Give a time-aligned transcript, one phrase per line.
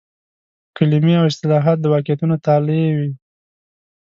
[0.77, 3.11] کلمې او اصطلاحات د واقعیتونو تالي وي.